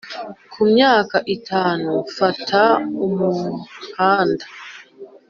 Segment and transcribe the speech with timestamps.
[0.53, 2.61] ku myaka itanu mfata
[3.05, 4.45] umuhanda,